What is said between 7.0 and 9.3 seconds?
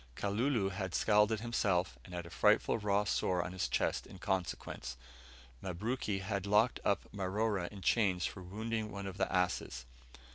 Marora in chains for wounding one of